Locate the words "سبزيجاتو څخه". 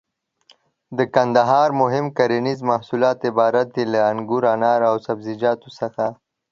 5.07-6.05